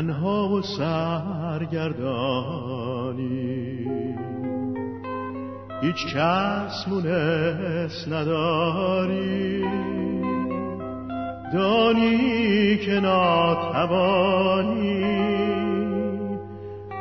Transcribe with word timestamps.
تنها 0.00 0.48
و 0.48 0.62
سرگردانی. 0.62 2.00
هیچ 5.82 6.06
کس 6.16 6.88
مونس 6.88 8.08
نداری. 8.08 9.64
دانی 11.52 12.76
که 12.76 13.00
ناتوانی. 13.00 14.20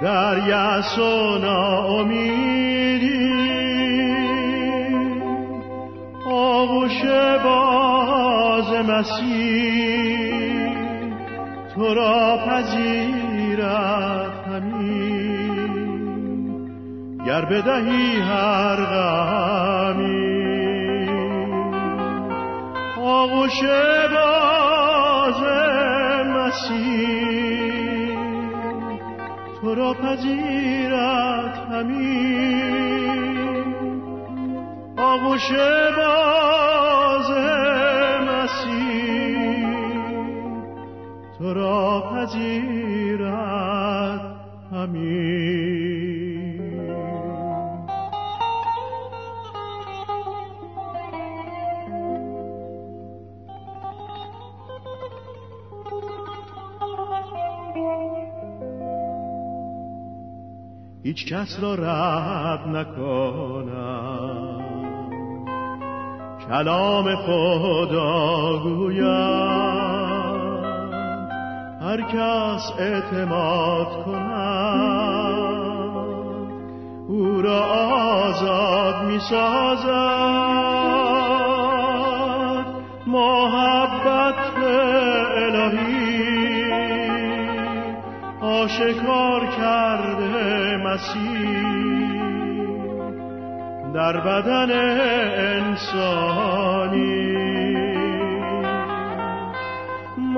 در 0.01 0.37
یس 0.47 0.97
و 0.99 1.37
ناامیدی. 1.37 2.49
آغوش 6.25 7.05
باز 7.43 8.73
مسیح. 8.89 9.38
تو 11.89 11.95
را 11.95 12.37
پذیرد 12.45 14.31
همین 14.47 15.73
گر 17.25 17.45
بدهی 17.45 18.21
هر 18.21 18.75
غمی. 18.75 20.29
آغوش 23.03 23.63
باز 24.11 25.43
مسیح 26.37 28.17
تو 29.61 29.75
را 29.75 29.93
پذیرد 29.93 31.57
همین 31.71 33.19
آغوش 34.97 35.51
باز 35.97 37.29
تو 41.49 41.55
را 41.55 42.03
پذیرد. 42.11 43.59
هیچ 61.03 61.33
کس 61.33 61.59
را 61.61 61.75
رد 61.75 62.67
نکنم. 62.67 64.59
کلام 66.47 67.15
خدا 67.15 68.59
گویم. 68.63 69.88
هر 71.89 72.01
کس 72.01 72.71
اعتماد 72.79 74.03
کند. 74.05 75.49
او 77.07 77.41
را 77.41 77.61
آزاد 77.61 79.05
می 79.05 79.19
سازد 79.19 79.89
محبت 83.07 84.35
الهی. 85.37 86.73
آشکار 88.41 89.45
کرده 89.57 90.77
مسیح. 90.77 91.69
در 93.93 94.19
بدن 94.19 94.71
انسانی. 95.57 97.48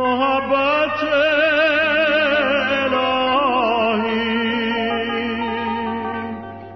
محبت 0.01 1.03
الهی. 2.83 3.21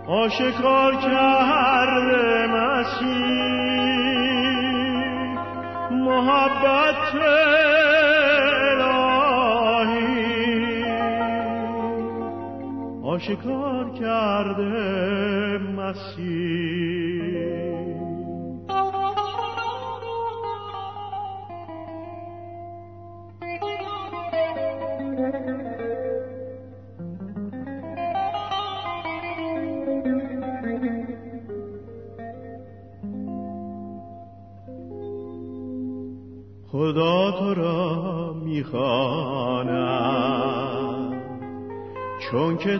آشکار 0.08 0.96
کرده 0.96 2.48
مسیح. 2.48 3.36
محبت 5.92 7.16
آشکار 13.04 13.90
کرده 14.00 15.58
مسیح. 15.58 16.95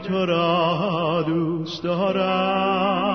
تو 0.08 0.26
را 0.26 1.22
دوست 1.22 1.84
دارد 1.84 3.06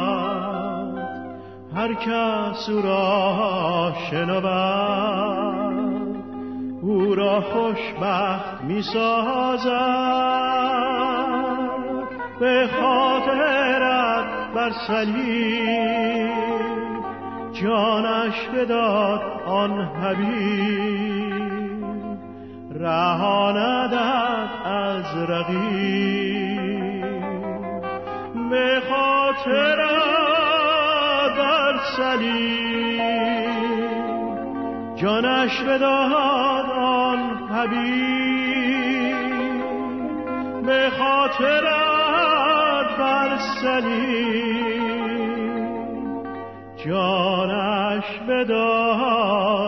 هر 1.75 1.95
کس 1.95 2.69
او 2.69 2.83
را 2.83 3.93
شنود 4.11 5.31
او 6.83 7.15
را 7.15 7.41
خوشبخت 7.41 8.65
می 8.65 8.83
سازد 8.83 9.71
به 12.41 12.69
خاطرت 12.81 14.25
بر 14.55 14.73
سلیم 14.87 16.31
جانش 17.53 18.49
بداد 18.55 19.21
آن 19.47 19.71
حبیب. 19.81 21.41
رهاندت 22.73 23.99
از 24.65 25.31
رقیب. 25.31 26.30
خاطر 29.45 29.77
در 31.37 31.75
سلیم 31.97 33.01
جانش 34.97 35.61
بداد 35.61 36.71
آن 36.71 37.19
حبیب 37.49 39.21
به 40.67 40.91
خاطر 40.99 41.61
در 42.99 43.37
سلیم 43.63 44.91
جانش 46.77 48.05
بداد 48.29 49.60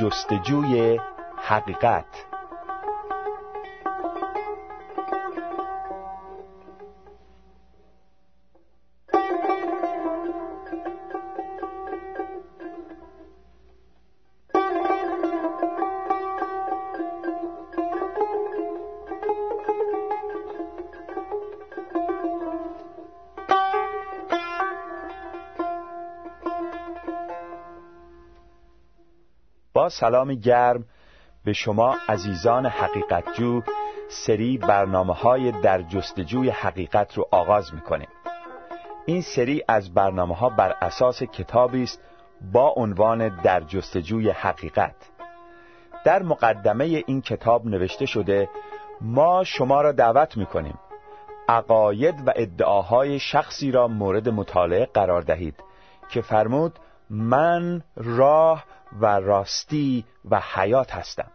جستجوی 0.00 1.00
حقیقت. 1.48 2.29
سلام 30.00 30.34
گرم 30.34 30.84
به 31.44 31.52
شما 31.52 31.96
عزیزان 32.08 32.66
حقیقتجو 32.66 33.62
سری 34.08 34.58
برنامه 34.58 35.14
های 35.14 35.52
در 35.52 35.82
جستجوی 35.82 36.50
حقیقت 36.50 37.14
رو 37.14 37.28
آغاز 37.30 37.74
می‌کنیم. 37.74 38.08
این 39.06 39.22
سری 39.22 39.62
از 39.68 39.94
برنامه 39.94 40.34
ها 40.34 40.48
بر 40.48 40.76
اساس 40.80 41.22
کتابی 41.22 41.82
است 41.82 42.00
با 42.52 42.68
عنوان 42.76 43.28
در 43.42 43.60
جستجوی 43.60 44.30
حقیقت. 44.30 44.94
در 46.04 46.22
مقدمه 46.22 46.84
این 46.84 47.20
کتاب 47.22 47.66
نوشته 47.66 48.06
شده 48.06 48.48
ما 49.00 49.44
شما 49.44 49.82
را 49.82 49.92
دعوت 49.92 50.36
می 50.36 50.46
کنیم 50.46 50.78
عقاید 51.48 52.14
و 52.26 52.32
ادعاهای 52.36 53.18
شخصی 53.18 53.70
را 53.70 53.88
مورد 53.88 54.28
مطالعه 54.28 54.86
قرار 54.86 55.22
دهید 55.22 55.64
که 56.08 56.20
فرمود 56.20 56.78
من 57.10 57.82
راه 57.96 58.64
و 59.00 59.06
راستی 59.06 60.04
و 60.30 60.40
حیات 60.54 60.94
هستم 60.94 61.30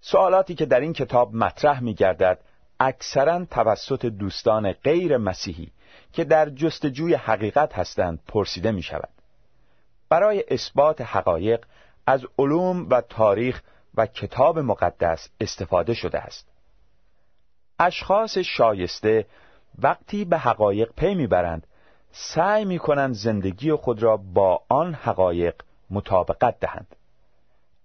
سوالاتی 0.00 0.54
که 0.54 0.66
در 0.66 0.80
این 0.80 0.92
کتاب 0.92 1.34
مطرح 1.34 1.80
می 1.80 1.94
گردد 1.94 2.38
اکثرا 2.80 3.44
توسط 3.44 4.06
دوستان 4.06 4.72
غیر 4.72 5.16
مسیحی 5.16 5.72
که 6.12 6.24
در 6.24 6.50
جستجوی 6.50 7.14
حقیقت 7.14 7.72
هستند 7.72 8.18
پرسیده 8.28 8.70
می 8.70 8.82
شود. 8.82 9.08
برای 10.08 10.44
اثبات 10.48 11.00
حقایق 11.00 11.64
از 12.06 12.26
علوم 12.38 12.88
و 12.88 13.00
تاریخ 13.00 13.62
و 13.94 14.06
کتاب 14.06 14.58
مقدس 14.58 15.28
استفاده 15.40 15.94
شده 15.94 16.18
است. 16.18 16.48
اشخاص 17.78 18.38
شایسته 18.38 19.26
وقتی 19.78 20.24
به 20.24 20.38
حقایق 20.38 20.92
پی 20.96 21.14
می‌برند 21.14 21.66
سعی 22.12 22.64
می‌کنند 22.64 23.14
زندگی 23.14 23.72
خود 23.72 24.02
را 24.02 24.16
با 24.16 24.62
آن 24.68 24.94
حقایق 24.94 25.54
مطابقت 25.90 26.60
دهند. 26.60 26.96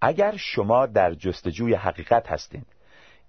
اگر 0.00 0.36
شما 0.36 0.86
در 0.86 1.14
جستجوی 1.14 1.74
حقیقت 1.74 2.28
هستید 2.28 2.66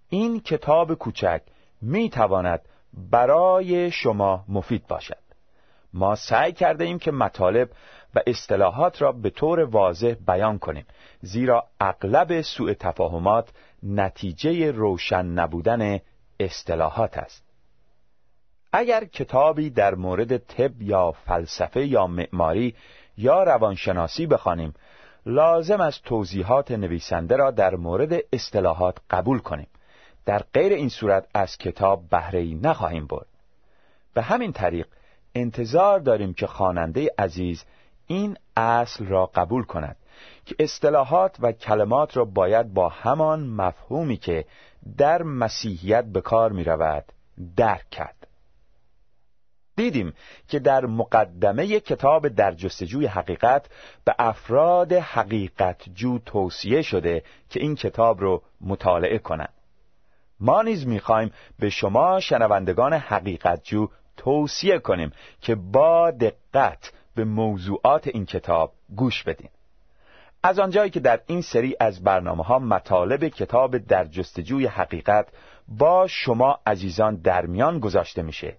این 0.09 0.39
کتاب 0.39 0.93
کوچک 0.93 1.41
می 1.81 2.09
تواند 2.09 2.61
برای 2.93 3.91
شما 3.91 4.45
مفید 4.47 4.87
باشد 4.87 5.23
ما 5.93 6.15
سعی 6.15 6.51
کرده 6.51 6.83
ایم 6.83 6.99
که 6.99 7.11
مطالب 7.11 7.69
و 8.15 8.19
اصطلاحات 8.27 9.01
را 9.01 9.11
به 9.11 9.29
طور 9.29 9.59
واضح 9.59 10.13
بیان 10.27 10.59
کنیم 10.59 10.85
زیرا 11.21 11.67
اغلب 11.79 12.41
سوء 12.41 12.73
تفاهمات 12.73 13.49
نتیجه 13.83 14.71
روشن 14.71 15.25
نبودن 15.25 15.99
اصطلاحات 16.39 17.17
است 17.17 17.43
اگر 18.71 19.05
کتابی 19.05 19.69
در 19.69 19.95
مورد 19.95 20.37
طب 20.37 20.81
یا 20.81 21.11
فلسفه 21.11 21.85
یا 21.85 22.07
معماری 22.07 22.75
یا 23.17 23.43
روانشناسی 23.43 24.25
بخوانیم 24.25 24.73
لازم 25.25 25.81
از 25.81 26.01
توضیحات 26.01 26.71
نویسنده 26.71 27.35
را 27.35 27.51
در 27.51 27.75
مورد 27.75 28.13
اصطلاحات 28.33 28.97
قبول 29.09 29.39
کنیم. 29.39 29.67
در 30.25 30.43
غیر 30.53 30.73
این 30.73 30.89
صورت 30.89 31.27
از 31.33 31.57
کتاب 31.57 32.09
بهره 32.09 32.39
ای 32.39 32.55
نخواهیم 32.55 33.07
برد. 33.07 33.27
به 34.13 34.21
همین 34.21 34.53
طریق 34.53 34.87
انتظار 35.35 35.99
داریم 35.99 36.33
که 36.33 36.47
خواننده 36.47 37.09
عزیز 37.17 37.65
این 38.07 38.37
اصل 38.57 39.05
را 39.05 39.25
قبول 39.25 39.63
کند 39.63 39.95
که 40.45 40.55
اصطلاحات 40.59 41.35
و 41.39 41.51
کلمات 41.51 42.17
را 42.17 42.25
باید 42.25 42.73
با 42.73 42.89
همان 42.89 43.47
مفهومی 43.47 44.17
که 44.17 44.45
در 44.97 45.23
مسیحیت 45.23 46.05
به 46.05 46.21
کار 46.21 46.51
می 46.51 46.63
رود 46.63 47.05
درک 47.57 47.89
کرد. 47.89 48.22
دیدیم 49.75 50.13
که 50.47 50.59
در 50.59 50.85
مقدمه 50.85 51.79
کتاب 51.79 52.27
در 52.27 52.51
جستجوی 52.51 53.05
حقیقت 53.05 53.65
به 54.05 54.15
افراد 54.19 54.93
حقیقت 54.93 55.81
جو 55.93 56.19
توصیه 56.19 56.81
شده 56.81 57.23
که 57.49 57.59
این 57.59 57.75
کتاب 57.75 58.21
رو 58.21 58.41
مطالعه 58.61 59.17
کنند. 59.17 59.53
ما 60.39 60.61
نیز 60.61 60.87
می‌خواهیم 60.87 61.31
به 61.59 61.69
شما 61.69 62.19
شنوندگان 62.19 62.93
حقیقت 62.93 63.63
جو 63.63 63.87
توصیه 64.17 64.79
کنیم 64.79 65.11
که 65.41 65.55
با 65.55 66.11
دقت 66.11 66.91
به 67.15 67.23
موضوعات 67.23 68.07
این 68.07 68.25
کتاب 68.25 68.73
گوش 68.95 69.23
بدین. 69.23 69.49
از 70.43 70.59
آنجایی 70.59 70.89
که 70.89 70.99
در 70.99 71.19
این 71.27 71.41
سری 71.41 71.75
از 71.79 72.03
برنامه 72.03 72.43
ها 72.43 72.59
مطالب 72.59 73.27
کتاب 73.27 73.77
در 73.77 74.05
جستجوی 74.05 74.65
حقیقت 74.65 75.27
با 75.67 76.07
شما 76.07 76.59
عزیزان 76.65 77.15
در 77.15 77.45
میان 77.45 77.79
گذاشته 77.79 78.21
میشه. 78.21 78.57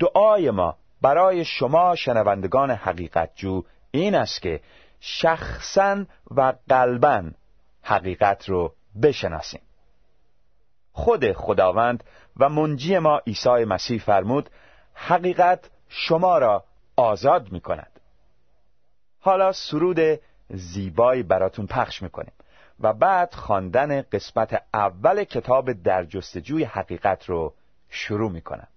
دعای 0.00 0.50
ما 0.50 0.76
برای 1.02 1.44
شما 1.44 1.94
شنوندگان 1.94 2.70
حقیقت 2.70 3.30
جو 3.36 3.62
این 3.90 4.14
است 4.14 4.42
که 4.42 4.60
شخصا 5.00 6.04
و 6.30 6.54
قلبا 6.68 7.30
حقیقت 7.82 8.48
رو 8.48 8.74
بشناسیم. 9.02 9.60
خود 10.92 11.32
خداوند 11.32 12.04
و 12.36 12.48
منجی 12.48 12.98
ما 12.98 13.18
عیسی 13.18 13.64
مسیح 13.64 14.00
فرمود 14.00 14.50
حقیقت 14.94 15.70
شما 15.88 16.38
را 16.38 16.64
آزاد 16.96 17.52
می 17.52 17.60
کند 17.60 18.00
حالا 19.20 19.52
سرود 19.52 19.98
زیبایی 20.50 21.22
براتون 21.22 21.66
پخش 21.66 22.02
می‌کنیم 22.02 22.32
و 22.80 22.92
بعد 22.92 23.34
خواندن 23.34 24.02
قسمت 24.02 24.62
اول 24.74 25.24
کتاب 25.24 25.72
در 25.72 26.04
جستجوی 26.04 26.64
حقیقت 26.64 27.24
رو 27.24 27.54
شروع 27.88 28.30
می‌کنم. 28.30 28.68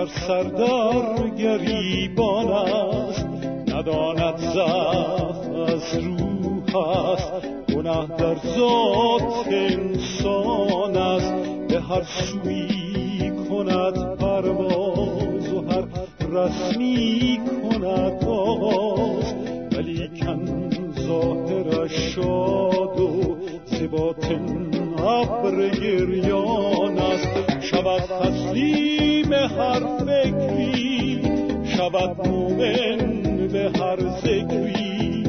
مشر 0.00 0.06
سردر 0.26 1.28
گریبان 1.28 2.48
است. 2.52 3.26
نداند 3.68 4.36
زخم 4.36 5.52
از 5.52 5.98
روح 6.04 6.76
است. 6.76 7.32
گناه 7.74 8.06
در 8.06 8.36
ذات 8.36 9.46
انسان 9.46 10.96
است. 10.96 11.34
به 11.68 11.80
هر 11.80 12.02
سوی 12.02 13.32
کند 13.48 14.18
پرواز 14.18 15.52
و 15.52 15.70
هر 15.70 15.84
رسمی 16.30 17.40
کند 17.62 18.24
آغاز 18.24 19.34
ولی 19.76 20.08
کن 20.08 20.70
ظاهرش 21.06 22.14
شاد 22.14 23.00
و 23.00 23.36
زباطن 23.64 24.89
ابر 25.00 25.68
گریان 25.68 26.98
است. 26.98 27.60
شود 27.60 28.00
تسلیم 28.00 29.32
هر 29.32 29.80
فکری 29.98 31.22
شود 31.64 32.28
مومن 32.28 32.98
به 33.52 33.70
هر 33.80 33.98
ذکری. 34.20 35.24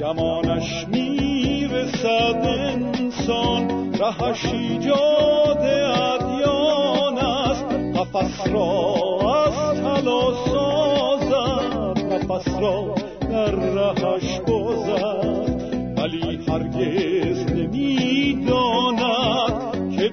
گمانش 0.00 0.86
می‌رسد 0.88 2.42
انسان 2.44 3.92
رهش 3.94 4.44
ایجاد 4.44 5.58
ادیان 5.58 7.18
است. 7.18 7.64
قفص 7.96 8.48
را 8.48 8.94
از 9.44 9.80
طلا 9.80 10.34
سازد 10.46 11.98
قفص 12.12 12.48
را 12.60 12.94
در 13.20 13.50
رهش 13.50 14.40
بازد. 14.46 15.48
ولی 15.96 16.38
هرگز 16.48 17.47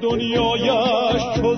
دنیایش 0.05 1.21
چو 1.35 1.55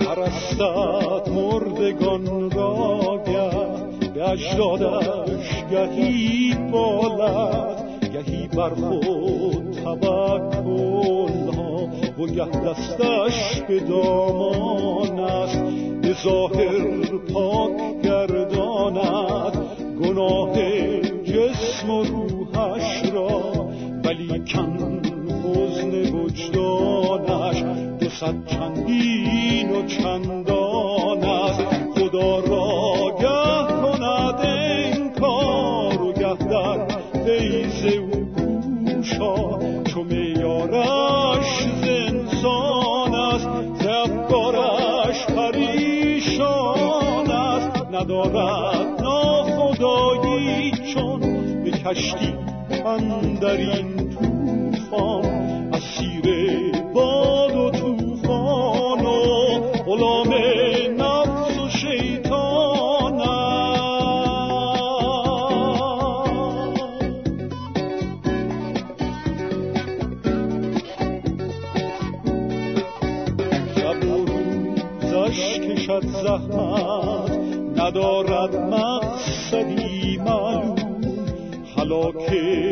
پرستد 0.00 1.28
مردگان 1.30 2.50
را 2.50 3.22
گه 3.26 3.50
به 4.14 4.30
اجدادش 4.30 5.64
گهی 5.70 6.54
بالد 6.72 8.10
گهی 8.12 8.48
بر 8.48 8.70
خود 8.74 9.70
توکل 9.84 11.52
ها 11.56 11.88
و 12.18 12.26
گه 12.26 12.46
دستش 12.46 13.62
به 13.68 13.80
دامان 13.80 15.20
است. 15.20 15.67
ظاهر 16.24 17.06
پاک 17.32 18.02
گرداند. 18.02 19.58
گناه 20.02 20.54
جسم 21.24 21.90
و 21.90 22.02
روحش 22.02 23.12
را 23.12 23.40
ولی 24.04 24.28
کن 24.28 25.02
حزن 25.44 26.14
وجدانش. 26.14 27.62
دو 28.00 28.08
چندین 28.46 29.70
و 29.70 29.86
چندان 29.86 31.24
است. 31.24 31.60
خدا 31.94 32.38
را 32.38 33.07
ناخدایی 51.88 52.12
چون 52.12 52.68
به 52.68 52.74
کشتی 52.74 52.82
اندر 52.86 53.56
این 53.56 53.98
King. 82.28 82.67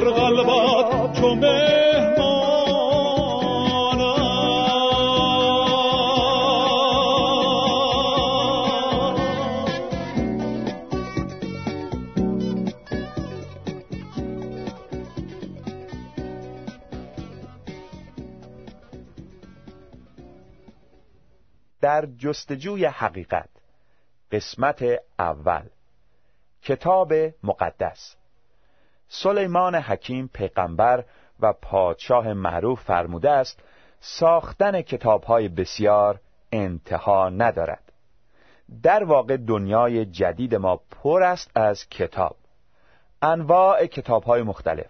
بر 0.00 0.10
قلبت 0.10 1.20
چو 1.20 1.34
در 21.80 22.06
جستجوی 22.18 22.84
حقیقت 22.84 23.48
قسمت 24.32 24.84
اول 25.18 25.62
کتاب 26.62 27.12
مقدس. 27.42 28.17
سلیمان 29.08 29.74
حکیم 29.74 30.30
پیغمبر 30.32 31.04
و 31.40 31.52
پادشاه 31.52 32.32
معروف 32.32 32.82
فرموده 32.82 33.30
است 33.30 33.60
ساختن 34.00 34.82
کتابهای 34.82 35.48
بسیار 35.48 36.20
انتها 36.52 37.28
ندارد. 37.28 37.92
در 38.82 39.04
واقع 39.04 39.36
دنیای 39.36 40.04
جدید 40.04 40.54
ما 40.54 40.80
پر 40.90 41.22
است 41.22 41.50
از 41.54 41.88
کتاب. 41.88 42.36
انواع 43.22 43.86
کتابهای 43.86 44.42
مختلف. 44.42 44.86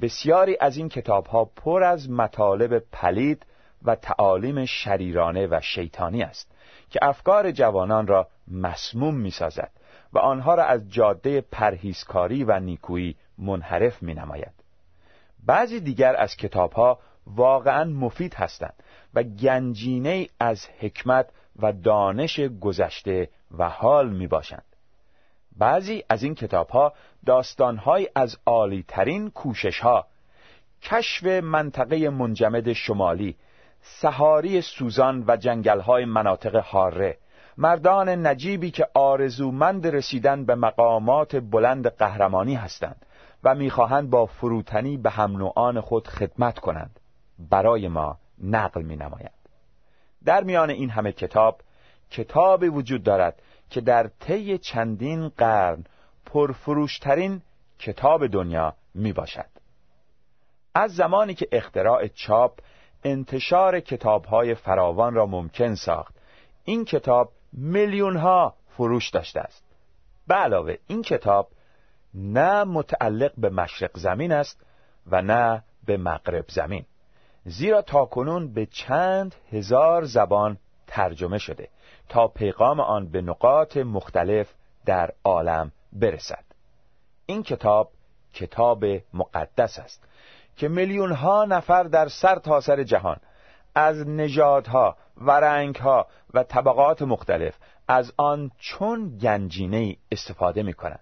بسیاری 0.00 0.56
از 0.60 0.76
این 0.76 0.88
کتابها 0.88 1.44
پر 1.44 1.82
از 1.82 2.10
مطالب 2.10 2.78
پلید 2.92 3.46
و 3.84 3.94
تعالیم 3.94 4.64
شریرانه 4.64 5.46
و 5.46 5.60
شیطانی 5.62 6.22
است 6.22 6.52
که 6.90 6.98
افکار 7.02 7.50
جوانان 7.50 8.06
را 8.06 8.28
مسموم 8.48 9.14
می 9.14 9.30
سازد 9.30 9.70
و 10.12 10.18
آنها 10.18 10.54
را 10.54 10.64
از 10.64 10.90
جاده 10.90 11.40
پرهیزکاری 11.40 12.44
و 12.44 12.60
نیکویی 12.60 13.16
منحرف 13.40 14.02
می 14.02 14.14
نماید. 14.14 14.52
بعضی 15.46 15.80
دیگر 15.80 16.16
از 16.16 16.36
کتاب 16.36 16.72
ها 16.72 16.98
واقعا 17.26 17.84
مفید 17.84 18.34
هستند 18.34 18.74
و 19.14 19.22
گنجینه 19.22 20.26
از 20.40 20.66
حکمت 20.78 21.28
و 21.56 21.72
دانش 21.72 22.40
گذشته 22.40 23.28
و 23.58 23.68
حال 23.68 24.10
می 24.10 24.26
باشند. 24.26 24.64
بعضی 25.58 26.04
از 26.08 26.22
این 26.22 26.34
کتاب 26.34 26.68
ها 26.70 26.92
از 28.14 28.38
عالی 28.46 28.84
ترین 28.88 29.30
کوشش 29.30 29.80
ها 29.80 30.06
کشف 30.82 31.26
منطقه 31.26 32.10
منجمد 32.10 32.72
شمالی 32.72 33.36
سهاری 33.82 34.62
سوزان 34.62 35.24
و 35.26 35.36
جنگل 35.36 35.80
های 35.80 36.04
مناطق 36.04 36.56
حاره 36.56 37.18
مردان 37.56 38.26
نجیبی 38.26 38.70
که 38.70 38.86
آرزومند 38.94 39.86
رسیدن 39.86 40.44
به 40.44 40.54
مقامات 40.54 41.36
بلند 41.36 41.88
قهرمانی 41.88 42.54
هستند 42.54 43.06
و 43.44 43.54
می‌خواهند 43.54 44.10
با 44.10 44.26
فروتنی 44.26 44.96
به 44.96 45.10
هم 45.10 45.36
نوعان 45.36 45.80
خود 45.80 46.08
خدمت 46.08 46.58
کنند 46.58 47.00
برای 47.38 47.88
ما 47.88 48.18
نقل 48.42 48.82
می 48.82 48.96
نماید. 48.96 49.40
در 50.24 50.44
میان 50.44 50.70
این 50.70 50.90
همه 50.90 51.12
کتاب 51.12 51.60
کتابی 52.10 52.68
وجود 52.68 53.02
دارد 53.02 53.42
که 53.70 53.80
در 53.80 54.10
طی 54.20 54.58
چندین 54.58 55.28
قرن 55.28 55.84
پرفروشترین 56.26 57.42
کتاب 57.78 58.26
دنیا 58.26 58.74
می 58.94 59.12
باشد. 59.12 59.46
از 60.74 60.94
زمانی 60.94 61.34
که 61.34 61.48
اختراع 61.52 62.06
چاپ 62.06 62.60
انتشار 63.04 63.80
کتابهای 63.80 64.54
فراوان 64.54 65.14
را 65.14 65.26
ممکن 65.26 65.74
ساخت 65.74 66.14
این 66.64 66.84
کتاب 66.84 67.32
میلیون 67.52 68.16
ها 68.16 68.54
فروش 68.68 69.10
داشته 69.10 69.40
است 69.40 69.64
به 70.26 70.34
علاوه 70.34 70.76
این 70.86 71.02
کتاب 71.02 71.48
نه 72.14 72.64
متعلق 72.64 73.32
به 73.36 73.50
مشرق 73.50 73.98
زمین 73.98 74.32
است 74.32 74.60
و 75.06 75.22
نه 75.22 75.62
به 75.86 75.96
مغرب 75.96 76.44
زمین. 76.48 76.84
زیرا 77.44 77.82
تاکنون 77.82 78.52
به 78.52 78.66
چند 78.66 79.34
هزار 79.52 80.04
زبان 80.04 80.58
ترجمه 80.86 81.38
شده 81.38 81.68
تا 82.08 82.28
پیغام 82.28 82.80
آن 82.80 83.10
به 83.10 83.20
نقاط 83.22 83.76
مختلف 83.76 84.54
در 84.86 85.10
عالم 85.24 85.72
برسد. 85.92 86.44
این 87.26 87.42
کتاب 87.42 87.90
کتاب 88.34 88.84
مقدس 89.14 89.78
است 89.78 90.04
که 90.56 90.68
میلیون 90.68 91.12
ها 91.12 91.44
نفر 91.44 91.82
در 91.82 92.08
سر 92.08 92.38
تاسر 92.38 92.82
جهان 92.82 93.16
از 93.74 94.08
نژادها 94.08 94.96
و 95.16 95.30
رنگها 95.30 96.06
و 96.34 96.42
طبقات 96.42 97.02
مختلف 97.02 97.54
از 97.88 98.12
آن 98.16 98.50
چون 98.58 99.18
گنجینه 99.18 99.96
استفاده 100.12 100.62
می 100.62 100.74
کنند 100.74 101.00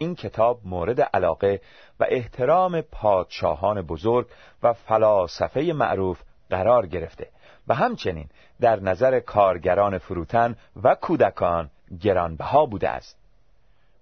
این 0.00 0.14
کتاب 0.14 0.60
مورد 0.64 1.00
علاقه 1.00 1.60
و 2.00 2.06
احترام 2.08 2.80
پادشاهان 2.80 3.82
بزرگ 3.82 4.26
و 4.62 4.72
فلاسفه 4.72 5.60
معروف 5.60 6.22
قرار 6.50 6.86
گرفته 6.86 7.28
و 7.68 7.74
همچنین 7.74 8.28
در 8.60 8.80
نظر 8.80 9.20
کارگران 9.20 9.98
فروتن 9.98 10.56
و 10.82 10.94
کودکان 10.94 11.70
گرانبها 12.00 12.66
بوده 12.66 12.88
است. 12.88 13.16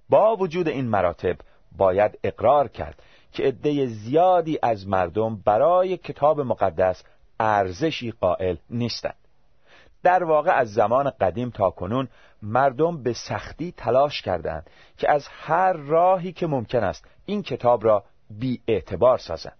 با 0.08 0.36
وجود 0.36 0.68
این 0.68 0.88
مراتب 0.88 1.36
باید 1.76 2.18
اقرار 2.24 2.68
کرد 2.68 3.02
که 3.32 3.42
عده 3.42 3.86
زیادی 3.86 4.58
از 4.62 4.88
مردم 4.88 5.36
برای 5.36 5.96
کتاب 5.96 6.40
مقدس 6.40 7.04
ارزشی 7.40 8.10
قائل 8.10 8.56
نیستند. 8.70 9.16
در 10.02 10.24
واقع 10.24 10.50
از 10.50 10.72
زمان 10.72 11.10
قدیم 11.20 11.50
تا 11.50 11.70
کنون 11.70 12.08
مردم 12.42 13.02
به 13.02 13.12
سختی 13.12 13.72
تلاش 13.76 14.22
کردند 14.22 14.70
که 14.96 15.10
از 15.10 15.28
هر 15.28 15.72
راهی 15.72 16.32
که 16.32 16.46
ممکن 16.46 16.84
است 16.84 17.04
این 17.26 17.42
کتاب 17.42 17.84
را 17.84 18.04
بی 18.30 18.60
اعتبار 18.68 19.18
سازند. 19.18 19.58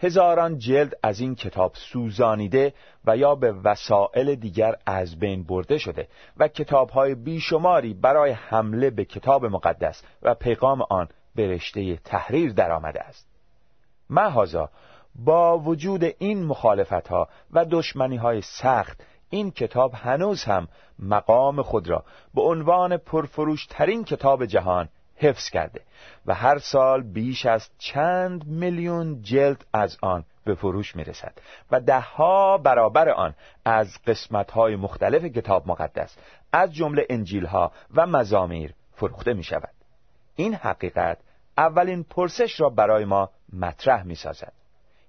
هزاران 0.00 0.58
جلد 0.58 0.98
از 1.02 1.20
این 1.20 1.34
کتاب 1.34 1.72
سوزانیده 1.74 2.74
و 3.04 3.16
یا 3.16 3.34
به 3.34 3.52
وسایل 3.52 4.34
دیگر 4.34 4.76
از 4.86 5.18
بین 5.18 5.44
برده 5.44 5.78
شده 5.78 6.08
و 6.36 6.48
کتابهای 6.48 7.14
بیشماری 7.14 7.94
برای 7.94 8.30
حمله 8.30 8.90
به 8.90 9.04
کتاب 9.04 9.46
مقدس 9.46 10.02
و 10.22 10.34
پیغام 10.34 10.82
آن 10.90 11.08
به 11.34 11.48
رشته 11.48 11.96
تحریر 11.96 12.52
درآمده 12.52 13.00
است. 13.00 13.28
محازا 14.10 14.70
با 15.14 15.58
وجود 15.58 16.04
این 16.18 16.44
مخالفت 16.44 17.08
ها 17.08 17.28
و 17.52 17.64
دشمنی 17.64 18.16
های 18.16 18.42
سخت 18.42 19.02
این 19.30 19.50
کتاب 19.50 19.94
هنوز 19.94 20.44
هم 20.44 20.68
مقام 20.98 21.62
خود 21.62 21.88
را 21.88 22.04
به 22.34 22.42
عنوان 22.42 22.96
پرفروشترین 22.96 24.04
کتاب 24.04 24.46
جهان 24.46 24.88
حفظ 25.16 25.50
کرده 25.50 25.80
و 26.26 26.34
هر 26.34 26.58
سال 26.58 27.02
بیش 27.02 27.46
از 27.46 27.68
چند 27.78 28.46
میلیون 28.46 29.22
جلد 29.22 29.64
از 29.72 29.98
آن 30.02 30.24
به 30.44 30.54
فروش 30.54 30.96
می 30.96 31.04
رسد 31.04 31.38
و 31.70 31.80
دهها 31.80 32.58
برابر 32.58 33.08
آن 33.08 33.34
از 33.64 33.98
قسمت 34.06 34.50
های 34.50 34.76
مختلف 34.76 35.24
کتاب 35.24 35.68
مقدس 35.68 36.16
از 36.52 36.74
جمله 36.74 37.06
انجیل 37.10 37.46
ها 37.46 37.72
و 37.94 38.06
مزامیر 38.06 38.74
فروخته 38.92 39.32
می 39.32 39.44
شود 39.44 39.74
این 40.36 40.54
حقیقت 40.54 41.18
اولین 41.58 42.04
پرسش 42.04 42.60
را 42.60 42.68
برای 42.68 43.04
ما 43.04 43.30
مطرح 43.52 44.02
می 44.02 44.14
سازد 44.14 44.52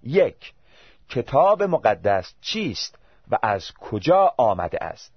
یک 0.04 0.54
کتاب 1.10 1.64
مقدس 1.64 2.34
چیست؟ 2.42 3.00
و 3.30 3.38
از 3.42 3.72
کجا 3.72 4.34
آمده 4.38 4.84
است؟ 4.84 5.14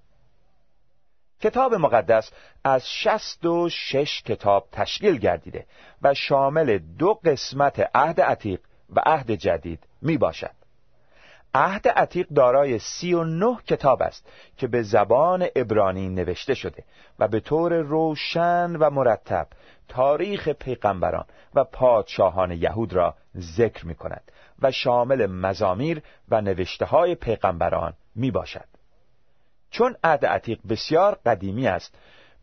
کتاب 1.41 1.73
مقدس 1.73 2.31
از 2.63 2.89
شست 2.89 3.45
و 3.45 3.69
شش 3.69 4.21
کتاب 4.23 4.67
تشکیل 4.71 5.17
گردیده 5.17 5.65
و 6.01 6.13
شامل 6.13 6.77
دو 6.77 7.13
قسمت 7.13 7.89
عهد 7.95 8.21
عتیق 8.21 8.59
و 8.89 9.01
عهد 9.05 9.31
جدید 9.31 9.79
می 10.01 10.17
باشد 10.17 10.62
عهد 11.55 11.87
عتیق 11.87 12.27
دارای 12.27 12.79
سی 12.79 13.13
و 13.13 13.23
نه 13.23 13.57
کتاب 13.67 14.01
است 14.01 14.27
که 14.57 14.67
به 14.67 14.83
زبان 14.83 15.47
ابرانی 15.55 16.09
نوشته 16.09 16.53
شده 16.53 16.83
و 17.19 17.27
به 17.27 17.39
طور 17.39 17.73
روشن 17.73 18.75
و 18.75 18.89
مرتب 18.89 19.47
تاریخ 19.87 20.49
پیغمبران 20.49 21.25
و 21.55 21.63
پادشاهان 21.63 22.51
یهود 22.51 22.93
را 22.93 23.15
ذکر 23.37 23.85
می 23.85 23.95
کند 23.95 24.31
و 24.61 24.71
شامل 24.71 25.25
مزامیر 25.25 26.01
و 26.29 26.41
نوشته 26.41 26.85
های 26.85 27.15
پیغمبران 27.15 27.93
می 28.15 28.31
باشد 28.31 28.65
چون 29.71 29.95
عهد 30.03 30.25
عتیق 30.25 30.59
بسیار 30.69 31.17
قدیمی 31.25 31.67
است 31.67 31.95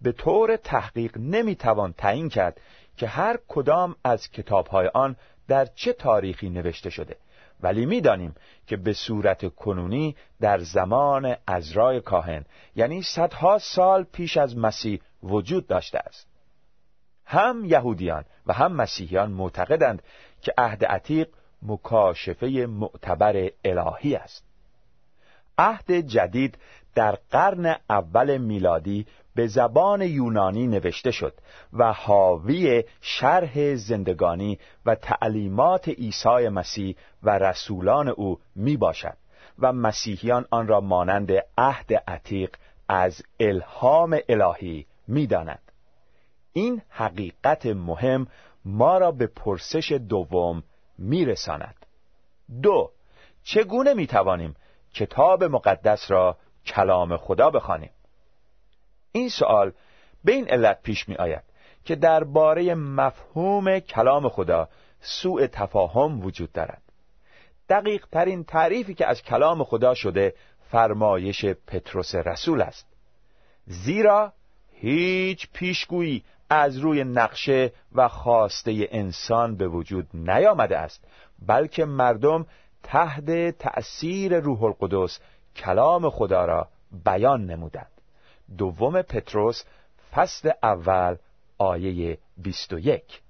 به 0.03 0.13
طور 0.13 0.57
تحقیق 0.57 1.19
نمی 1.19 1.57
توان 1.57 1.93
تعیین 1.93 2.29
کرد 2.29 2.61
که 2.97 3.07
هر 3.07 3.39
کدام 3.49 3.97
از 4.05 4.31
کتابهای 4.31 4.91
آن 4.95 5.17
در 5.49 5.67
چه 5.67 5.93
تاریخی 5.93 6.51
نوشته 6.51 6.91
شده. 6.91 7.17
ولی 7.63 7.87
می‌دانیم 7.87 8.35
که 8.67 8.77
به 8.77 8.93
صورت 8.93 9.55
کنونی 9.55 10.17
در 10.41 10.59
زمان 10.59 11.37
ازرای 11.47 12.01
کاهن 12.01 12.45
یعنی 12.77 13.03
صدها 13.03 13.59
سال 13.59 14.05
پیش 14.05 14.37
از 14.37 14.57
مسیح 14.57 15.01
وجود 15.23 15.67
داشته 15.67 15.99
است. 15.99 16.27
هم 17.25 17.65
یهودیان 17.65 18.25
و 18.47 18.53
هم 18.53 18.73
مسیحیان 18.73 19.31
معتقدند 19.31 20.03
که 20.43 20.53
عهد 20.59 20.85
عتیق 20.85 21.29
مکاشفه 21.63 22.47
معتبر 22.67 23.51
الهی 23.65 24.15
است. 24.15 24.45
عهد 25.59 25.93
جدید 25.93 26.59
در 26.95 27.19
قرن 27.31 27.77
اول 27.91 28.39
میلادی 28.39 29.07
به 29.35 29.47
زبان 29.47 30.03
یونانی 30.03 30.67
نوشته 30.67 31.11
شد 31.11 31.35
و 31.73 31.93
حاوی 31.93 32.85
شرح 33.01 33.75
زندگانی 33.75 34.59
و 34.87 34.95
تعلیمات 34.95 35.89
عیسی 35.89 36.49
مسیح 36.49 36.97
و 37.23 37.39
رسولان 37.39 38.09
او 38.09 38.39
می 38.57 38.77
باشد 38.77 39.17
و 39.59 39.73
مسیحیان 39.73 40.47
آن 40.51 40.67
را 40.67 40.81
مانند 40.81 41.33
عهد 41.59 41.95
عتیق 42.09 42.57
از 42.89 43.23
الهام 43.41 44.19
الهی 44.29 44.87
می 45.09 45.27
داند. 45.27 45.73
این 46.53 46.83
حقیقت 46.89 47.67
مهم 47.67 48.27
ما 48.65 48.99
را 48.99 49.13
به 49.13 49.27
پرسش 49.27 49.93
دوم 49.93 50.63
می 50.99 51.25
رساند. 51.25 51.87
دو 52.63 52.91
چگونه 53.45 53.95
می 53.95 54.07
توانیم 54.07 54.57
کتاب 54.95 55.45
مقدس 55.45 56.11
را 56.11 56.37
کلام 56.67 57.17
خدا 57.17 57.51
بخوانیم 57.51 57.91
این 59.13 59.29
سوال 59.29 59.73
به 60.25 60.33
این 60.33 60.49
علت 60.49 60.83
پیش 60.83 61.09
می 61.09 61.15
آید 61.15 61.43
که 61.85 61.97
درباره 61.97 62.75
مفهوم 62.75 63.79
کلام 63.79 64.29
خدا 64.29 64.69
سوء 65.01 65.47
تفاهم 65.47 66.25
وجود 66.25 66.53
دارد. 66.53 66.83
دقیق 67.69 68.07
ترین 68.13 68.45
تعریفی 68.45 68.95
که 68.95 69.07
از 69.07 69.23
کلام 69.23 69.65
خدا 69.65 69.95
شده 69.95 70.35
فرمایش 70.71 71.45
پتروس 71.45 72.15
رسول 72.15 72.63
است. 72.63 72.87
زیرا 73.67 74.33
هیچ 74.73 75.49
پیشگویی 75.53 76.25
از 76.51 76.79
روی 76.79 77.05
نقشه 77.05 77.73
و 77.95 78.09
خواسته 78.09 78.89
انسان 78.91 79.57
به 79.57 79.69
وجود 79.69 80.09
نیامده 80.15 80.79
است 80.79 81.05
بلکه 81.47 81.85
مردم 81.85 82.47
تحت 82.83 83.59
تأثیر 83.59 84.41
روح 84.41 84.63
القدس 84.63 85.21
کلام 85.57 86.11
خدا 86.11 86.45
را 86.45 86.69
بیان 87.05 87.47
نمودند. 87.47 88.00
دوم 88.59 89.03
پتروس 89.03 89.65
فصل 90.13 90.51
اول 90.63 91.17
آیه 91.59 92.19
21 92.37 93.21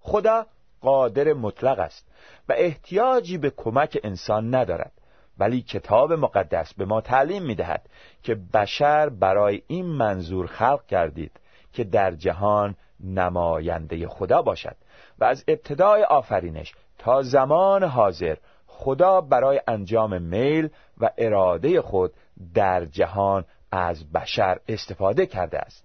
خدا 0.00 0.46
قادر 0.80 1.32
مطلق 1.32 1.78
است 1.78 2.06
و 2.48 2.54
احتیاجی 2.56 3.38
به 3.38 3.50
کمک 3.50 3.98
انسان 4.04 4.54
ندارد 4.54 4.92
ولی 5.38 5.62
کتاب 5.62 6.12
مقدس 6.12 6.74
به 6.74 6.84
ما 6.84 7.00
تعلیم 7.00 7.42
می 7.42 7.54
دهد 7.54 7.88
که 8.22 8.34
بشر 8.34 9.08
برای 9.08 9.62
این 9.66 9.86
منظور 9.86 10.46
خلق 10.46 10.86
کردید 10.86 11.32
که 11.72 11.84
در 11.84 12.10
جهان 12.10 12.76
نماینده 13.00 14.08
خدا 14.08 14.42
باشد 14.42 14.76
و 15.18 15.24
از 15.24 15.44
ابتدای 15.48 16.04
آفرینش 16.04 16.74
تا 16.98 17.22
زمان 17.22 17.84
حاضر 17.84 18.36
خدا 18.66 19.20
برای 19.20 19.60
انجام 19.68 20.22
میل 20.22 20.68
و 20.98 21.10
اراده 21.18 21.82
خود 21.82 22.12
در 22.54 22.84
جهان 22.84 23.44
از 23.72 24.12
بشر 24.12 24.60
استفاده 24.68 25.26
کرده 25.26 25.58
است. 25.58 25.84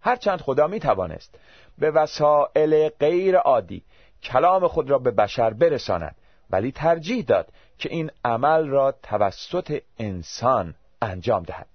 هرچند 0.00 0.40
خدا 0.40 0.66
می 0.66 0.80
توانست 0.80 1.38
به 1.78 1.90
وسایل 1.90 2.88
غیر 2.88 3.36
عادی 3.36 3.82
کلام 4.22 4.68
خود 4.68 4.90
را 4.90 4.98
به 4.98 5.10
بشر 5.10 5.50
برساند 5.50 6.16
ولی 6.50 6.72
ترجیح 6.72 7.24
داد 7.24 7.48
که 7.78 7.88
این 7.92 8.10
عمل 8.24 8.68
را 8.68 8.92
توسط 9.02 9.82
انسان 9.98 10.74
انجام 11.02 11.42
دهد. 11.42 11.66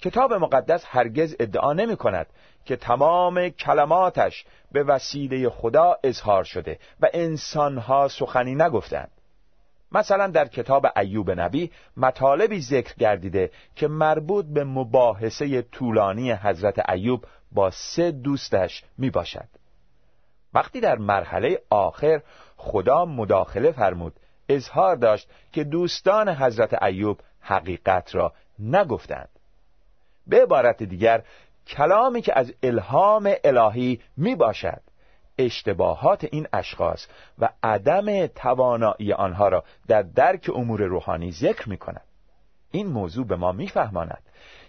کتاب 0.00 0.32
مقدس 0.32 0.84
هرگز 0.86 1.36
ادعا 1.40 1.72
نمی 1.72 1.96
کند 1.96 2.26
که 2.64 2.76
تمام 2.76 3.48
کلماتش 3.48 4.44
به 4.72 4.82
وسیله 4.82 5.50
خدا 5.50 5.96
اظهار 6.04 6.44
شده 6.44 6.78
و 7.00 7.06
انسانها 7.12 8.08
سخنی 8.08 8.54
نگفتند. 8.54 9.10
مثلا 9.94 10.26
در 10.26 10.48
کتاب 10.48 10.86
ایوب 10.96 11.30
نبی 11.30 11.70
مطالبی 11.96 12.60
ذکر 12.60 12.94
گردیده 12.94 13.50
که 13.76 13.88
مربوط 13.88 14.46
به 14.46 14.64
مباحثه 14.64 15.62
طولانی 15.62 16.32
حضرت 16.32 16.90
ایوب 16.90 17.24
با 17.52 17.70
سه 17.70 18.10
دوستش 18.10 18.84
می 18.98 19.10
باشد 19.10 19.48
وقتی 20.54 20.80
در 20.80 20.98
مرحله 20.98 21.60
آخر 21.70 22.22
خدا 22.56 23.04
مداخله 23.04 23.72
فرمود 23.72 24.14
اظهار 24.48 24.96
داشت 24.96 25.28
که 25.52 25.64
دوستان 25.64 26.28
حضرت 26.28 26.82
ایوب 26.82 27.20
حقیقت 27.40 28.14
را 28.14 28.32
نگفتند. 28.58 29.28
به 30.26 30.42
عبارت 30.42 30.82
دیگر 30.82 31.22
کلامی 31.66 32.22
که 32.22 32.38
از 32.38 32.52
الهام 32.62 33.34
الهی 33.44 34.00
می 34.16 34.34
باشد 34.34 34.80
اشتباهات 35.38 36.24
این 36.32 36.46
اشخاص 36.52 37.06
و 37.38 37.48
عدم 37.62 38.26
توانایی 38.26 39.12
آنها 39.12 39.48
را 39.48 39.64
در 39.88 40.02
درک 40.02 40.50
امور 40.54 40.82
روحانی 40.82 41.32
ذکر 41.32 41.68
می 41.68 41.76
کند 41.76 42.04
این 42.70 42.86
موضوع 42.86 43.26
به 43.26 43.36
ما 43.36 43.52
میفهماند 43.52 44.22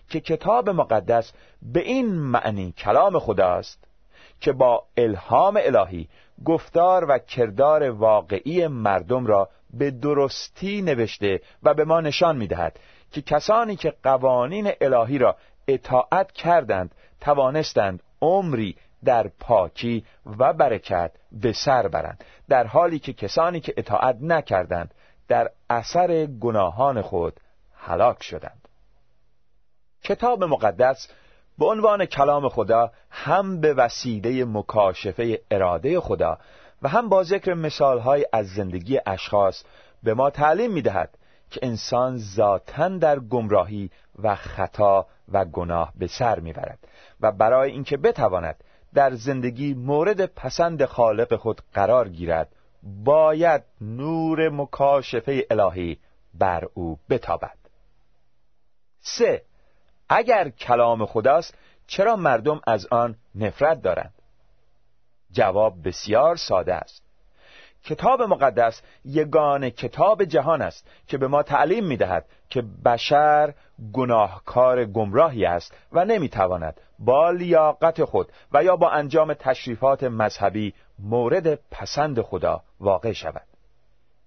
که 0.09 0.19
کتاب 0.19 0.69
مقدس 0.69 1.33
به 1.61 1.79
این 1.79 2.15
معنی 2.15 2.71
کلام 2.71 3.19
خداست 3.19 3.87
که 4.39 4.51
با 4.51 4.83
الهام 4.97 5.59
الهی 5.63 6.07
گفتار 6.45 7.05
و 7.09 7.17
کردار 7.17 7.89
واقعی 7.89 8.67
مردم 8.67 9.25
را 9.25 9.49
به 9.73 9.91
درستی 9.91 10.81
نوشته 10.81 11.41
و 11.63 11.73
به 11.73 11.85
ما 11.85 12.01
نشان 12.01 12.37
می‌دهد 12.37 12.79
که 13.11 13.21
کسانی 13.21 13.75
که 13.75 13.93
قوانین 14.03 14.71
الهی 14.81 15.17
را 15.17 15.35
اطاعت 15.67 16.31
کردند 16.31 16.95
توانستند 17.21 18.03
عمری 18.21 18.75
در 19.05 19.27
پاکی 19.39 20.05
و 20.39 20.53
برکت 20.53 21.11
به 21.31 21.53
سر 21.53 21.87
برند. 21.87 22.23
در 22.49 22.67
حالی 22.67 22.99
که 22.99 23.13
کسانی 23.13 23.59
که 23.59 23.73
اطاعت 23.77 24.17
نکردند 24.21 24.93
در 25.27 25.51
اثر 25.69 26.25
گناهان 26.25 27.01
خود 27.01 27.39
هلاک 27.75 28.23
شدند. 28.23 28.67
کتاب 30.03 30.43
مقدس 30.43 31.07
به 31.57 31.65
عنوان 31.65 32.05
کلام 32.05 32.49
خدا 32.49 32.91
هم 33.09 33.61
به 33.61 33.73
وسیله 33.73 34.45
مکاشفه 34.45 35.41
اراده 35.51 35.99
خدا 35.99 36.37
و 36.81 36.89
هم 36.89 37.09
با 37.09 37.23
ذکر 37.23 37.53
مثالهای 37.53 38.25
از 38.33 38.47
زندگی 38.47 38.99
اشخاص 39.05 39.63
به 40.03 40.13
ما 40.13 40.29
تعلیم 40.29 40.71
می 40.71 40.81
دهد 40.81 41.17
که 41.51 41.59
انسان 41.63 42.17
ذاتا 42.17 42.89
در 42.89 43.19
گمراهی 43.19 43.89
و 44.23 44.35
خطا 44.35 45.05
و 45.31 45.45
گناه 45.45 45.93
به 45.99 46.07
سر 46.07 46.39
می‌برد 46.39 46.79
و 47.21 47.31
برای 47.31 47.71
اینکه 47.71 47.97
بتواند 47.97 48.63
در 48.95 49.15
زندگی 49.15 49.73
مورد 49.73 50.25
پسند 50.25 50.85
خالق 50.85 51.35
خود 51.35 51.61
قرار 51.73 52.09
گیرد 52.09 52.49
باید 52.83 53.63
نور 53.81 54.49
مکاشفه 54.49 55.47
الهی 55.49 55.97
بر 56.33 56.67
او 56.73 56.99
بتابد. 57.09 57.57
سه 59.01 59.41
اگر 60.09 60.49
کلام 60.49 61.05
خداست 61.05 61.57
چرا 61.87 62.15
مردم 62.15 62.61
از 62.67 62.87
آن 62.91 63.15
نفرت 63.35 63.81
دارند؟ 63.81 64.13
جواب 65.31 65.87
بسیار 65.87 66.35
ساده 66.35 66.73
است. 66.73 67.03
کتاب 67.83 68.21
مقدس 68.21 68.81
یگان 69.05 69.69
کتاب 69.69 70.23
جهان 70.23 70.61
است 70.61 70.87
که 71.07 71.17
به 71.17 71.27
ما 71.27 71.43
تعلیم 71.43 71.85
می 71.85 71.97
دهد 71.97 72.25
که 72.49 72.63
بشر 72.85 73.53
گناهکار 73.93 74.85
گمراهی 74.85 75.45
است 75.45 75.73
و 75.91 76.05
نمی‌تواند 76.05 76.81
با 76.99 77.31
لیاقت 77.31 78.03
خود 78.03 78.31
و 78.51 78.63
یا 78.63 78.75
با 78.75 78.89
انجام 78.89 79.33
تشریفات 79.33 80.03
مذهبی 80.03 80.73
مورد 80.99 81.59
پسند 81.71 82.21
خدا 82.21 82.61
واقع 82.79 83.11
شود. 83.11 83.47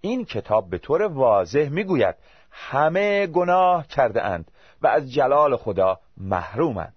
این 0.00 0.24
کتاب 0.24 0.70
به 0.70 0.78
طور 0.78 1.02
واضح 1.02 1.68
می‌گوید 1.68 2.14
همه 2.50 3.26
گناه 3.26 3.86
کرده 3.86 4.22
اند 4.22 4.50
و 4.82 4.86
از 4.86 5.12
جلال 5.12 5.56
خدا 5.56 6.00
محرومند. 6.16 6.94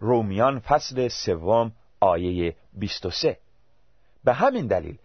رومیان 0.00 0.58
فصل 0.60 1.08
سوم 1.08 1.72
آیه 2.00 2.54
23 2.72 3.38
به 4.24 4.32
همین 4.32 4.66
دلیل 4.66 4.98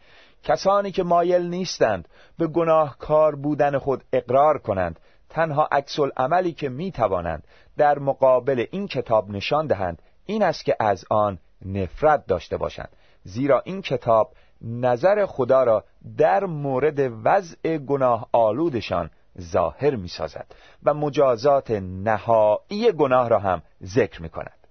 کسانی 0.43 0.91
که 0.91 1.03
مایل 1.03 1.41
نیستند 1.41 2.07
به 2.37 2.47
گناهکار 2.47 3.35
بودن 3.35 3.77
خود 3.77 4.03
اقرار 4.13 4.57
کنند 4.57 4.99
تنها 5.29 5.67
عکس 5.71 5.99
عملی 6.17 6.53
که 6.53 6.69
می 6.69 6.91
توانند 6.91 7.43
در 7.77 7.99
مقابل 7.99 8.65
این 8.71 8.87
کتاب 8.87 9.29
نشان 9.29 9.67
دهند 9.67 10.01
این 10.25 10.43
است 10.43 10.65
که 10.65 10.75
از 10.79 11.05
آن 11.09 11.39
نفرت 11.65 12.25
داشته 12.25 12.57
باشند. 12.57 12.89
زیرا 13.23 13.61
این 13.65 13.81
کتاب 13.81 14.33
نظر 14.61 15.25
خدا 15.25 15.63
را 15.63 15.83
در 16.17 16.45
مورد 16.45 17.11
وضع 17.23 17.77
گناه 17.77 18.29
آلودشان 18.31 19.09
ظاهر 19.41 19.95
می 19.95 20.07
سازد 20.07 20.45
و 20.83 20.93
مجازات 20.93 21.71
نهایی 21.81 22.91
گناه 22.91 23.29
را 23.29 23.39
هم 23.39 23.61
ذکر 23.83 24.21
می 24.21 24.29
کند 24.29 24.67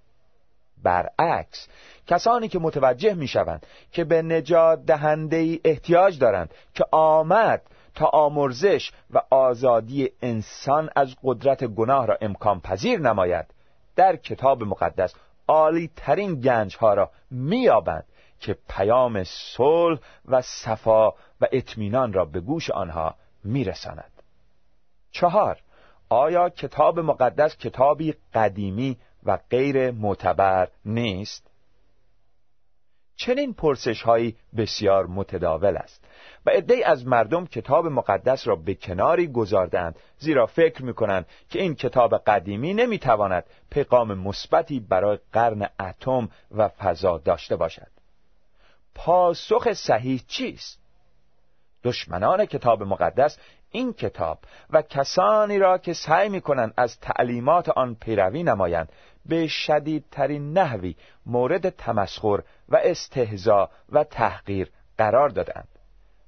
برعکس 0.83 1.67
کسانی 2.07 2.47
که 2.47 2.59
متوجه 2.59 3.13
می 3.13 3.27
شوند 3.27 3.65
که 3.91 4.03
به 4.03 4.21
نجات 4.21 4.85
دهنده 4.85 5.59
احتیاج 5.63 6.19
دارند 6.19 6.53
که 6.73 6.85
آمد 6.91 7.61
تا 7.95 8.05
آمرزش 8.05 8.91
و 9.09 9.21
آزادی 9.29 10.09
انسان 10.21 10.89
از 10.95 11.15
قدرت 11.23 11.63
گناه 11.63 12.05
را 12.05 12.17
امکان 12.21 12.59
پذیر 12.59 12.99
نماید. 12.99 13.45
در 13.95 14.15
کتاب 14.15 14.63
مقدس 14.63 15.13
عالی 15.47 15.89
ترین 15.95 16.41
گنج 16.41 16.77
ها 16.77 16.93
را 16.93 17.11
میابند 17.31 18.05
که 18.39 18.57
پیام 18.69 19.23
صلح 19.23 19.99
و 20.25 20.41
صفا 20.41 21.09
و 21.11 21.47
اطمینان 21.51 22.13
را 22.13 22.25
به 22.25 22.39
گوش 22.39 22.69
آنها 22.69 23.15
میرساند. 23.43 24.11
چهار 25.11 25.61
آیا 26.09 26.49
کتاب 26.49 26.99
مقدس 26.99 27.57
کتابی 27.57 28.13
قدیمی 28.33 28.97
و 29.23 29.37
غیر 29.49 29.91
معتبر 29.91 30.67
نیست؟ 30.85 31.51
چنین 33.15 33.53
پرسش 33.53 34.01
هایی 34.01 34.35
بسیار 34.57 35.07
متداول 35.07 35.77
است 35.77 36.05
و 36.45 36.49
عدهای 36.49 36.83
از 36.83 37.07
مردم 37.07 37.45
کتاب 37.45 37.87
مقدس 37.87 38.47
را 38.47 38.55
به 38.55 38.73
کناری 38.75 39.27
گذاردند 39.27 39.99
زیرا 40.17 40.45
فکر 40.45 40.83
می‌کنند 40.83 41.25
که 41.49 41.61
این 41.61 41.75
کتاب 41.75 42.17
قدیمی 42.17 42.73
نمی‌تواند 42.73 43.43
پیغام 43.69 44.13
مثبتی 44.13 44.79
برای 44.79 45.19
قرن 45.33 45.69
اتم 45.79 46.29
و 46.51 46.67
فضا 46.67 47.17
داشته 47.17 47.55
باشد. 47.55 47.87
پاسخ 48.95 49.73
صحیح 49.73 50.21
چیست؟ 50.27 50.79
دشمنان 51.83 52.45
کتاب 52.45 52.83
مقدس 52.83 53.37
این 53.71 53.93
کتاب 53.93 54.39
و 54.69 54.81
کسانی 54.81 55.59
را 55.59 55.77
که 55.77 55.93
سعی 55.93 56.29
می‌کنند 56.29 56.73
از 56.77 56.99
تعلیمات 56.99 57.69
آن 57.69 57.95
پیروی 57.95 58.43
نمایند 58.43 58.89
به 59.25 59.47
شدیدترین 59.47 60.53
نحوی 60.53 60.95
مورد 61.25 61.69
تمسخر 61.69 62.39
و 62.69 62.79
استهزا 62.83 63.69
و 63.91 64.03
تحقیر 64.03 64.71
قرار 64.97 65.29
دادند 65.29 65.67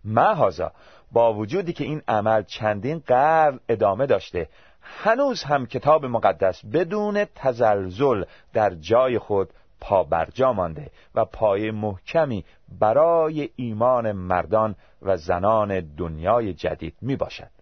محازا 0.06 0.72
با 1.12 1.34
وجودی 1.34 1.74
که 1.74 1.84
این 1.84 2.02
عمل 2.08 2.44
چندین 2.44 3.00
قرن 3.00 3.60
ادامه 3.70 4.06
داشته 4.06 4.50
هنوز 4.82 5.44
هم 5.44 5.66
کتاب 5.66 6.06
مقدس 6.06 6.66
بدون 6.66 7.26
تزلزل 7.36 8.24
در 8.54 8.70
جای 8.70 9.20
خود 9.20 9.50
پا 9.82 10.04
برجا 10.04 10.54
مانده 10.54 10.92
و 11.16 11.26
پای 11.26 11.72
محکمی 11.72 12.46
برای 12.80 13.50
ایمان 13.56 14.12
مردان 14.12 14.76
و 15.02 15.18
زنان 15.18 15.80
دنیای 15.80 16.54
جدید 16.54 16.96
می 17.02 17.16
باشد. 17.16 17.57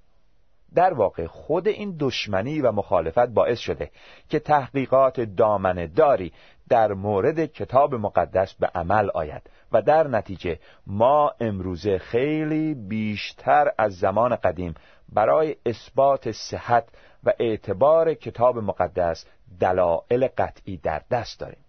در 0.76 0.94
واقع 0.94 1.28
خود 1.28 1.68
این 1.68 1.96
دشمنی 2.00 2.62
و 2.62 2.72
مخالفت 2.72 3.28
باعث 3.28 3.60
شده 3.60 3.92
که 4.30 4.40
تحقیقات 4.40 5.22
دامنه 5.22 5.88
داری 5.88 6.34
در 6.70 6.94
مورد 6.94 7.46
کتاب 7.46 7.96
مقدس 7.96 8.54
به 8.54 8.68
عمل 8.68 9.10
آید 9.14 9.42
و 9.72 9.82
در 9.82 10.08
نتیجه 10.08 10.60
ما 10.88 11.32
امروزه 11.40 11.98
خیلی 11.98 12.74
بیشتر 12.74 13.72
از 13.78 13.98
زمان 13.98 14.36
قدیم 14.36 14.76
برای 15.14 15.56
اثبات 15.66 16.32
صحت 16.32 16.88
و 17.24 17.34
اعتبار 17.40 18.14
کتاب 18.14 18.58
مقدس 18.58 19.26
دلایل 19.60 20.28
قطعی 20.38 20.78
در 20.78 21.02
دست 21.12 21.40
داریم. 21.40 21.66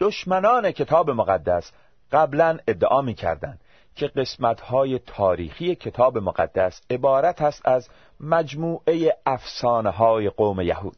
دشمنان 0.00 0.70
کتاب 0.70 1.10
مقدس 1.10 1.72
قبلا 2.12 2.58
ادعا 2.68 3.02
می 3.02 3.14
کردند 3.14 3.60
که 3.96 4.06
قسمتهای 4.06 4.98
تاریخی 4.98 5.74
کتاب 5.74 6.18
مقدس 6.18 6.80
عبارت 6.90 7.42
است 7.42 7.68
از 7.68 7.88
مجموعه 8.20 9.16
افسانه 9.26 9.90
های 9.90 10.30
قوم 10.30 10.60
یهود. 10.60 10.96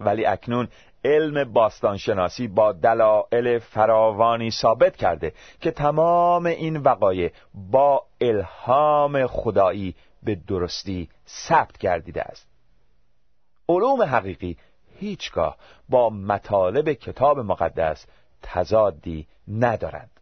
ولی 0.00 0.26
اکنون 0.26 0.68
علم 1.04 1.52
باستانشناسی 1.52 2.48
با 2.48 2.72
دلایل 2.72 3.58
فراوانی 3.58 4.50
ثابت 4.50 4.96
کرده 4.96 5.32
که 5.60 5.70
تمام 5.70 6.46
این 6.46 6.76
وقایع 6.76 7.32
با 7.54 8.06
الهام 8.20 9.26
خدایی 9.26 9.94
به 10.22 10.34
درستی 10.34 11.08
ثبت 11.28 11.78
گردیده 11.78 12.22
است. 12.22 12.46
علوم 13.68 14.02
حقیقی 14.02 14.56
هیچگاه 14.98 15.56
با 15.88 16.10
مطالب 16.10 16.92
کتاب 16.92 17.38
مقدس 17.38 18.06
تضادی 18.42 19.26
ندارند. 19.48 20.17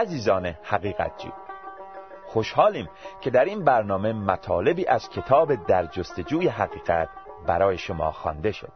عزیزان 0.00 0.46
حقیقت 0.46 1.18
جو 1.18 1.30
خوشحالیم 2.26 2.88
که 3.20 3.30
در 3.30 3.44
این 3.44 3.64
برنامه 3.64 4.12
مطالبی 4.12 4.86
از 4.86 5.08
کتاب 5.08 5.66
در 5.66 5.86
جستجوی 5.86 6.48
حقیقت 6.48 7.08
برای 7.46 7.78
شما 7.78 8.12
خوانده 8.12 8.52
شد. 8.52 8.72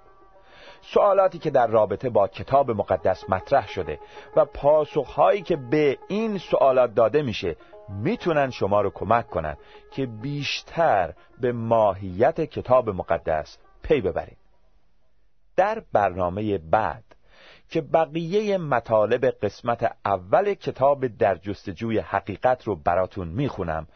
سوالاتی 0.83 1.39
که 1.39 1.51
در 1.51 1.67
رابطه 1.67 2.11
با 2.11 2.29
کتاب 2.29 2.71
مقدس 2.71 3.31
مطرح 3.31 3.69
شده 3.69 4.01
و 4.37 4.45
پاسخهایی 4.45 5.43
که 5.43 5.57
به 5.57 5.99
این 6.09 6.39
سوالات 6.39 6.95
داده 6.95 7.23
میشه 7.23 7.57
می‌تونن 7.89 8.51
شما 8.51 8.81
رو 8.81 8.91
کمک 8.91 9.27
کنن 9.27 9.57
که 9.93 10.07
بیشتر 10.07 11.15
به 11.41 11.53
ماهیت 11.53 12.41
کتاب 12.41 12.91
مقدس 12.91 13.59
پی 13.83 14.01
ببرید 14.01 14.39
در 15.57 15.83
برنامه 15.93 16.59
بعد 16.59 17.14
که 17.69 17.81
بقیه 17.81 18.59
مطالب 18.59 19.25
قسمت 19.25 19.97
اول 20.05 20.55
کتاب 20.55 21.07
در 21.07 21.35
جستجوی 21.35 21.99
حقیقت 21.99 22.65
رو 22.65 22.77
براتون 22.77 23.29
می‌خونم 23.29 23.87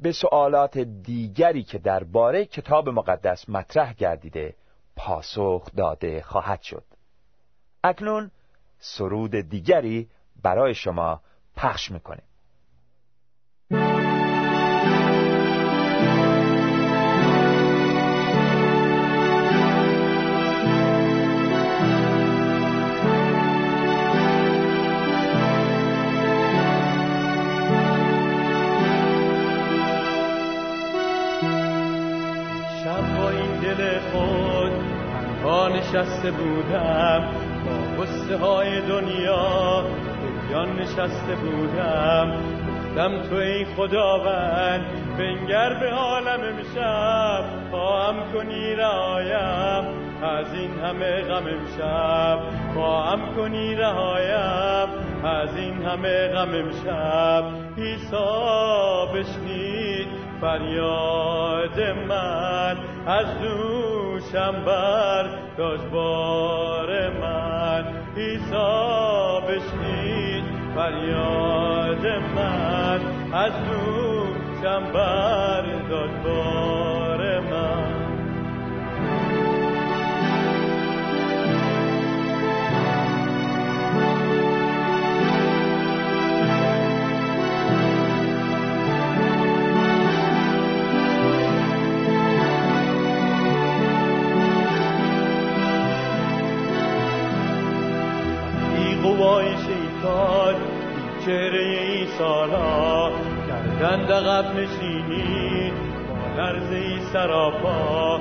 به 0.00 0.12
سوالات 0.12 0.78
دیگری 0.78 1.62
که 1.62 1.78
درباره 1.78 2.44
کتاب 2.44 2.88
مقدس 2.88 3.48
مطرح 3.48 3.94
گردیده 3.94 4.54
پاسخ 4.96 5.70
داده 5.76 6.22
خواهد 6.22 6.62
شد. 6.62 6.84
اکنون 7.84 8.30
سرود 8.78 9.30
دیگری 9.30 10.08
برای 10.42 10.74
شما 10.74 11.20
پخش 11.56 11.90
می‌کنیم. 11.90 12.25
نشسته 36.16 36.30
بودم 36.30 37.28
با 37.66 38.02
قصه 38.02 38.36
های 38.36 38.80
دنیا 38.80 39.84
گریان 40.22 40.80
نشسته 40.80 41.34
بودم. 41.34 42.32
دم 42.96 43.22
تو 43.22 43.34
ای 43.34 43.64
خداوند 43.64 44.86
بنگر 45.18 45.80
به 45.80 45.90
عالم 45.90 46.40
امشب 46.40 47.44
خواهم 47.70 48.32
کنی 48.32 48.74
رعایم 48.74 49.84
از 50.22 50.54
این 50.54 50.70
همه 50.84 51.22
غم 51.22 51.46
امشب. 51.46 52.38
خواهم 52.74 53.34
کنی 53.36 53.74
رهایم 53.74 54.88
از 55.24 55.56
این 55.56 55.82
همه 55.82 56.28
غم 56.28 56.54
امشب. 56.54 57.44
عیسی 57.78 58.16
بشنید 59.14 60.25
فریاد 60.40 61.80
من 62.08 62.76
از 63.06 63.26
دوشم 63.42 64.64
بر 64.66 65.26
بار 65.92 67.10
من. 67.10 67.84
عیسی 68.16 69.40
بشنید 69.48 70.44
فریاد 70.74 72.06
من 72.36 73.00
از 73.32 73.52
دوشم 73.52 74.92
بر 74.92 75.62
داشت 75.88 76.95
چهره 101.26 101.62
ای 101.62 102.06
سالا 102.18 103.10
کردند 103.48 104.12
عقب 104.12 104.44
نشینی 104.56 105.72
با 106.08 106.42
لرزه 106.42 106.76
ای 106.76 107.00
سراپا 107.12 108.20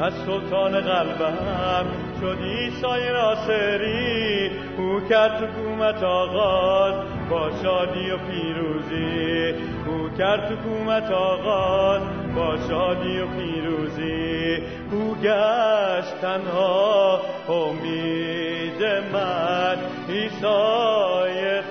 پس 0.00 0.12
سلطان 0.26 0.80
قلبم 0.80 1.86
شد 2.20 2.38
ایسای 2.42 3.12
ناصری 3.12 4.50
او 4.78 5.00
کرد 5.08 5.42
حکومت 5.42 6.02
آغاز 6.02 6.94
با 7.30 7.50
شادی 7.62 8.10
و 8.10 8.16
پیروزی. 8.16 9.54
او 9.86 10.08
کرد 10.18 10.52
حکومت 10.52 11.10
آغاز 11.10 12.02
با 12.34 12.56
شادی 12.68 13.18
و 13.18 13.26
پیروزی 13.26 14.62
او 14.92 15.14
گشت 15.22 16.20
تنها. 16.20 17.20
امید 17.48 18.82
من 19.12 19.76
ایسای 20.08 21.62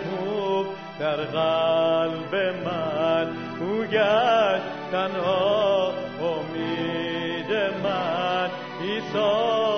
در 1.00 1.16
قلب 1.16 2.36
من. 2.66 3.28
او 3.62 3.84
گشت 3.84 4.92
تنها. 4.92 5.92
امید 6.22 7.52
من 7.84 8.50
ایسای 8.82 9.77